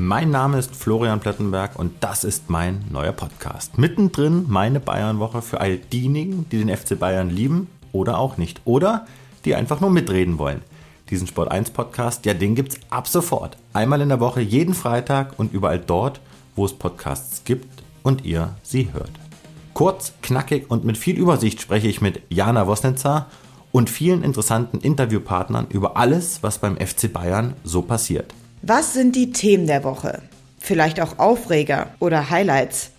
[0.00, 3.78] Mein Name ist Florian Plettenberg und das ist mein neuer Podcast.
[3.78, 8.60] Mittendrin meine Bayernwoche für all diejenigen, die den FC Bayern lieben oder auch nicht.
[8.64, 9.08] Oder
[9.44, 10.62] die einfach nur mitreden wollen.
[11.10, 13.56] Diesen Sport 1 Podcast, ja, den gibt's ab sofort.
[13.72, 16.20] Einmal in der Woche, jeden Freitag und überall dort,
[16.54, 19.10] wo es Podcasts gibt und ihr sie hört.
[19.74, 23.26] Kurz, knackig und mit viel Übersicht spreche ich mit Jana Wosnitzer
[23.72, 28.32] und vielen interessanten Interviewpartnern über alles, was beim FC Bayern so passiert.
[28.62, 30.20] Was sind die Themen der Woche?
[30.58, 32.90] Vielleicht auch Aufreger oder Highlights?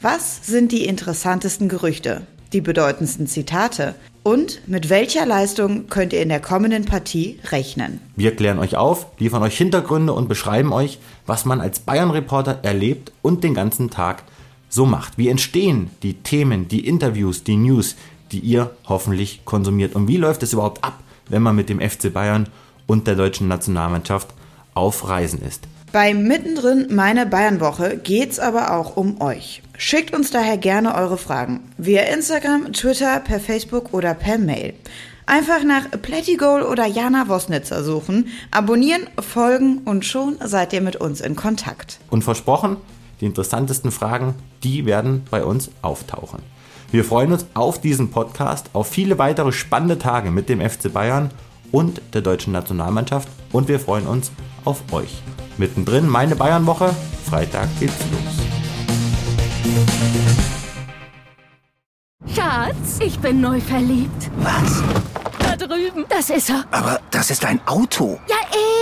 [0.00, 2.22] Was sind die interessantesten Gerüchte?
[2.52, 3.94] Die bedeutendsten Zitate?
[4.24, 8.00] Und mit welcher Leistung könnt ihr in der kommenden Partie rechnen?
[8.16, 13.12] Wir klären euch auf, liefern euch Hintergründe und beschreiben euch, was man als Bayern-Reporter erlebt
[13.22, 14.24] und den ganzen Tag
[14.68, 15.16] so macht.
[15.16, 17.94] Wie entstehen die Themen, die Interviews, die News,
[18.32, 19.94] die ihr hoffentlich konsumiert?
[19.94, 22.48] Und wie läuft es überhaupt ab, wenn man mit dem FC Bayern
[22.88, 24.34] und der deutschen Nationalmannschaft
[24.74, 25.66] auf Reisen ist?
[25.92, 29.62] Bei Mittendrin meine Bayernwoche geht's aber auch um euch.
[29.78, 34.74] Schickt uns daher gerne eure Fragen via Instagram, Twitter, per Facebook oder per Mail.
[35.26, 41.20] Einfach nach Plättigol oder Jana Wosnitzer suchen, abonnieren, folgen und schon seid ihr mit uns
[41.20, 41.98] in Kontakt.
[42.10, 42.76] Und versprochen,
[43.20, 46.40] die interessantesten Fragen, die werden bei uns auftauchen.
[46.90, 51.30] Wir freuen uns auf diesen Podcast, auf viele weitere spannende Tage mit dem FC Bayern
[51.74, 54.30] und der deutschen Nationalmannschaft und wir freuen uns
[54.64, 55.22] auf euch.
[55.58, 56.94] Mittendrin meine Bayernwoche,
[57.28, 58.44] Freitag geht's los.
[62.32, 64.30] Schatz, ich bin neu verliebt.
[64.36, 64.82] Was?
[65.40, 66.04] Da drüben.
[66.08, 66.64] Das ist er.
[66.70, 68.20] Aber das ist ein Auto.
[68.28, 68.36] Ja,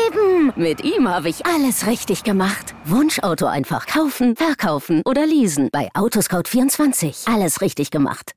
[0.06, 0.52] eben.
[0.56, 2.74] Mit ihm habe ich alles richtig gemacht.
[2.84, 5.70] Wunschauto einfach kaufen, verkaufen oder leasen.
[5.72, 7.32] Bei Autoscout24.
[7.32, 8.30] Alles richtig gemacht.